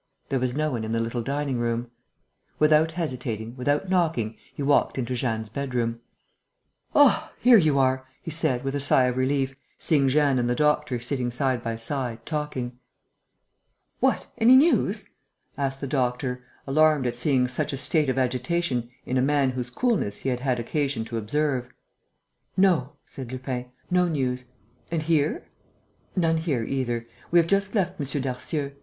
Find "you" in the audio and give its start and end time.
7.59-7.77